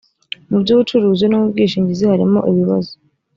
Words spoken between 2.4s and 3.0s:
ibibazo